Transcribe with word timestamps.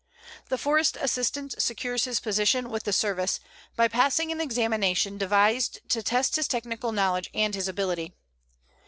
The 0.49 0.57
Forest 0.57 0.97
Assistant 0.99 1.61
secures 1.61 2.05
his 2.05 2.19
position 2.19 2.71
with 2.71 2.85
the 2.85 2.91
Service 2.91 3.39
by 3.75 3.87
passing 3.87 4.31
an 4.31 4.41
examination 4.41 5.19
devised 5.19 5.87
to 5.89 6.01
test 6.01 6.37
his 6.37 6.47
technical 6.47 6.91
knowledge 6.91 7.29
and 7.35 7.53
his 7.53 7.67
ability. 7.67 8.11